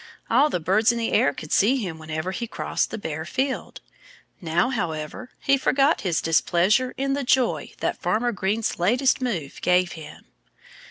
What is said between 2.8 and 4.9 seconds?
the bare field. Now,